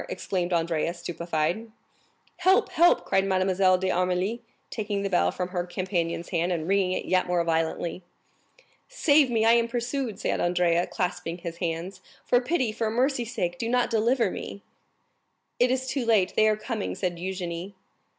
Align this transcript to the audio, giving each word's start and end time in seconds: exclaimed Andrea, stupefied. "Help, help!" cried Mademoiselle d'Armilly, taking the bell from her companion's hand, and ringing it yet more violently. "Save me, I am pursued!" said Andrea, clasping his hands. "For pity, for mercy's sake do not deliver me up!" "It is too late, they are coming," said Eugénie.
exclaimed 0.09 0.51
Andrea, 0.51 0.95
stupefied. 0.95 1.69
"Help, 2.37 2.69
help!" 2.71 3.05
cried 3.05 3.23
Mademoiselle 3.23 3.77
d'Armilly, 3.77 4.39
taking 4.71 5.03
the 5.03 5.11
bell 5.11 5.29
from 5.31 5.49
her 5.49 5.63
companion's 5.63 6.29
hand, 6.29 6.51
and 6.51 6.67
ringing 6.67 6.93
it 6.93 7.05
yet 7.05 7.27
more 7.27 7.43
violently. 7.43 8.01
"Save 8.89 9.29
me, 9.29 9.45
I 9.45 9.51
am 9.51 9.67
pursued!" 9.67 10.19
said 10.19 10.41
Andrea, 10.41 10.87
clasping 10.87 11.37
his 11.37 11.57
hands. 11.57 12.01
"For 12.25 12.41
pity, 12.41 12.71
for 12.71 12.89
mercy's 12.89 13.31
sake 13.35 13.59
do 13.59 13.69
not 13.69 13.91
deliver 13.91 14.31
me 14.31 14.55
up!" 14.55 14.61
"It 15.59 15.69
is 15.69 15.85
too 15.85 16.03
late, 16.03 16.33
they 16.35 16.47
are 16.47 16.57
coming," 16.57 16.95
said 16.95 17.17
Eugénie. 17.17 17.73